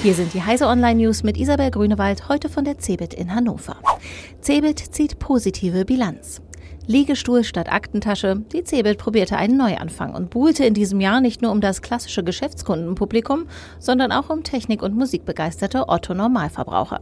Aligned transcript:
Hier 0.00 0.14
sind 0.14 0.34
die 0.34 0.42
Heise 0.42 0.66
Online 0.66 1.00
News 1.00 1.22
mit 1.22 1.36
Isabel 1.36 1.70
Grünewald, 1.70 2.28
heute 2.28 2.48
von 2.48 2.64
der 2.64 2.78
CeBIT 2.78 3.14
in 3.14 3.32
Hannover. 3.34 3.76
CeBIT 4.40 4.78
zieht 4.78 5.20
positive 5.20 5.84
Bilanz. 5.84 6.40
Liegestuhl 6.88 7.44
statt 7.44 7.70
Aktentasche. 7.70 8.42
Die 8.52 8.64
Cebit 8.64 8.98
probierte 8.98 9.36
einen 9.36 9.56
Neuanfang 9.56 10.14
und 10.14 10.30
buhlte 10.30 10.64
in 10.64 10.74
diesem 10.74 11.00
Jahr 11.00 11.20
nicht 11.20 11.40
nur 11.40 11.52
um 11.52 11.60
das 11.60 11.80
klassische 11.80 12.24
Geschäftskundenpublikum, 12.24 13.46
sondern 13.78 14.10
auch 14.10 14.30
um 14.30 14.42
Technik- 14.42 14.82
und 14.82 14.96
Musikbegeisterte 14.96 15.88
Otto-Normalverbraucher. 15.88 17.00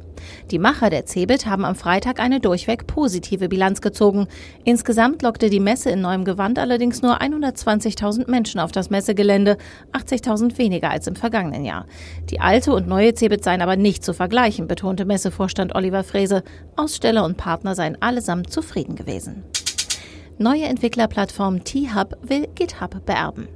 Die 0.50 0.58
Macher 0.58 0.90
der 0.90 1.06
Cebit 1.06 1.46
haben 1.46 1.64
am 1.64 1.76
Freitag 1.76 2.20
eine 2.20 2.40
durchweg 2.40 2.86
positive 2.86 3.48
Bilanz 3.48 3.80
gezogen. 3.80 4.28
Insgesamt 4.64 5.22
lockte 5.22 5.48
die 5.48 5.60
Messe 5.60 5.88
in 5.88 6.02
neuem 6.02 6.26
Gewand 6.26 6.58
allerdings 6.58 7.00
nur 7.00 7.22
120.000 7.22 8.30
Menschen 8.30 8.60
auf 8.60 8.72
das 8.72 8.90
Messegelände, 8.90 9.56
80.000 9.92 10.58
weniger 10.58 10.90
als 10.90 11.06
im 11.06 11.16
vergangenen 11.16 11.64
Jahr. 11.64 11.86
Die 12.28 12.40
alte 12.40 12.74
und 12.74 12.86
neue 12.86 13.14
Cebit 13.14 13.42
seien 13.44 13.62
aber 13.62 13.76
nicht 13.76 14.04
zu 14.04 14.12
vergleichen, 14.12 14.66
betonte 14.66 15.06
Messevorstand 15.06 15.74
Oliver 15.74 16.04
Frese. 16.04 16.42
Aussteller 16.76 17.24
und 17.24 17.38
Partner 17.38 17.74
seien 17.74 18.00
allesamt 18.02 18.52
zufrieden 18.52 18.94
gewesen. 18.94 19.42
Neue 20.42 20.64
Entwicklerplattform 20.64 21.64
T-Hub 21.64 22.16
will 22.22 22.48
GitHub 22.54 23.04
beerben. 23.04 23.46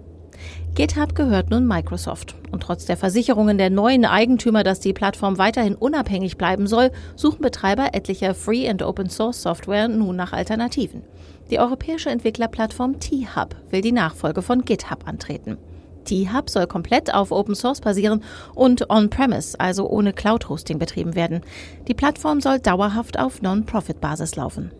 GitHub 0.74 1.14
gehört 1.14 1.48
nun 1.48 1.66
Microsoft. 1.66 2.34
Und 2.50 2.62
trotz 2.62 2.84
der 2.84 2.98
Versicherungen 2.98 3.56
der 3.56 3.70
neuen 3.70 4.04
Eigentümer, 4.04 4.64
dass 4.64 4.80
die 4.80 4.92
Plattform 4.92 5.38
weiterhin 5.38 5.76
unabhängig 5.76 6.36
bleiben 6.36 6.66
soll, 6.66 6.90
suchen 7.16 7.40
Betreiber 7.40 7.94
etlicher 7.94 8.34
Free- 8.34 8.68
and 8.68 8.82
Open-Source-Software 8.82 9.88
nun 9.88 10.14
nach 10.14 10.34
Alternativen. 10.34 11.04
Die 11.50 11.58
europäische 11.58 12.10
Entwicklerplattform 12.10 13.00
T-Hub 13.00 13.56
will 13.70 13.80
die 13.80 13.90
Nachfolge 13.90 14.42
von 14.42 14.66
GitHub 14.66 15.08
antreten. 15.08 15.56
T-Hub 16.04 16.50
soll 16.50 16.66
komplett 16.66 17.14
auf 17.14 17.32
Open 17.32 17.54
Source 17.54 17.80
basieren 17.80 18.22
und 18.54 18.90
on-premise, 18.90 19.58
also 19.58 19.88
ohne 19.88 20.12
Cloud-Hosting 20.12 20.78
betrieben 20.78 21.14
werden. 21.14 21.40
Die 21.88 21.94
Plattform 21.94 22.42
soll 22.42 22.58
dauerhaft 22.58 23.18
auf 23.18 23.40
Non-Profit-Basis 23.40 24.36
laufen. 24.36 24.70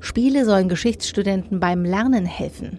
Spiele 0.00 0.44
sollen 0.44 0.68
Geschichtsstudenten 0.68 1.60
beim 1.60 1.84
Lernen 1.84 2.26
helfen. 2.26 2.78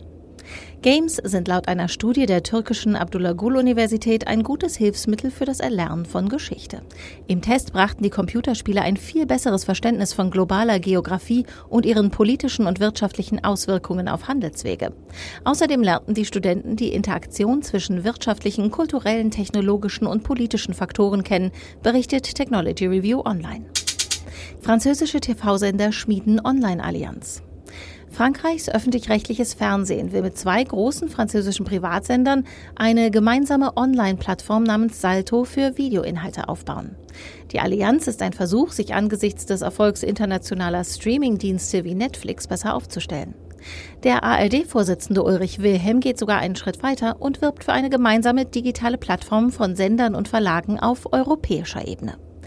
Games 0.81 1.17
sind 1.17 1.49
laut 1.49 1.67
einer 1.67 1.89
Studie 1.89 2.25
der 2.25 2.41
türkischen 2.41 2.95
Abdullah 2.95 3.33
Gül 3.33 3.57
Universität 3.57 4.27
ein 4.27 4.43
gutes 4.43 4.77
Hilfsmittel 4.77 5.29
für 5.29 5.43
das 5.43 5.59
Erlernen 5.59 6.05
von 6.05 6.29
Geschichte. 6.29 6.81
Im 7.27 7.41
Test 7.41 7.73
brachten 7.73 8.01
die 8.01 8.09
Computerspiele 8.09 8.81
ein 8.81 8.95
viel 8.95 9.25
besseres 9.25 9.65
Verständnis 9.65 10.13
von 10.13 10.31
globaler 10.31 10.79
Geografie 10.79 11.45
und 11.67 11.85
ihren 11.85 12.11
politischen 12.11 12.65
und 12.65 12.79
wirtschaftlichen 12.79 13.43
Auswirkungen 13.43 14.07
auf 14.07 14.29
Handelswege. 14.29 14.93
Außerdem 15.43 15.83
lernten 15.83 16.13
die 16.13 16.25
Studenten 16.25 16.77
die 16.77 16.93
Interaktion 16.93 17.61
zwischen 17.61 18.05
wirtschaftlichen, 18.05 18.71
kulturellen, 18.71 19.31
technologischen 19.31 20.07
und 20.07 20.23
politischen 20.23 20.73
Faktoren 20.73 21.25
kennen, 21.25 21.51
berichtet 21.83 22.35
Technology 22.35 22.87
Review 22.87 23.21
Online. 23.25 23.65
Französische 24.61 25.19
TV-Sender 25.19 25.91
schmieden 25.91 26.41
Online-Allianz. 26.43 27.41
Frankreichs 28.11 28.69
öffentlich-rechtliches 28.69 29.53
Fernsehen 29.53 30.11
will 30.11 30.21
mit 30.21 30.37
zwei 30.37 30.63
großen 30.63 31.09
französischen 31.09 31.65
Privatsendern 31.65 32.45
eine 32.75 33.11
gemeinsame 33.11 33.77
Online-Plattform 33.77 34.63
namens 34.63 34.99
Salto 34.99 35.45
für 35.45 35.77
Videoinhalte 35.77 36.49
aufbauen. 36.49 36.95
Die 37.51 37.59
Allianz 37.59 38.07
ist 38.07 38.21
ein 38.21 38.33
Versuch, 38.33 38.71
sich 38.71 38.93
angesichts 38.93 39.45
des 39.45 39.61
Erfolgs 39.61 40.03
internationaler 40.03 40.83
Streaming-Dienste 40.83 41.83
wie 41.83 41.95
Netflix 41.95 42.47
besser 42.47 42.73
aufzustellen. 42.73 43.35
Der 44.03 44.23
ARD-Vorsitzende 44.23 45.23
Ulrich 45.23 45.61
Wilhelm 45.61 45.99
geht 45.99 46.17
sogar 46.17 46.39
einen 46.39 46.55
Schritt 46.55 46.81
weiter 46.81 47.21
und 47.21 47.41
wirbt 47.41 47.63
für 47.63 47.73
eine 47.73 47.89
gemeinsame 47.89 48.45
digitale 48.45 48.97
Plattform 48.97 49.51
von 49.51 49.75
Sendern 49.75 50.15
und 50.15 50.27
Verlagen 50.27 50.79
auf 50.79 51.11
europäischer 51.13 51.87
Ebene. 51.87 52.17